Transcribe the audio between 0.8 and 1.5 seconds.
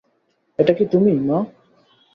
তুমি, মা?